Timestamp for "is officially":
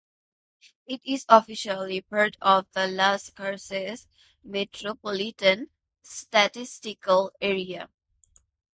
1.05-2.01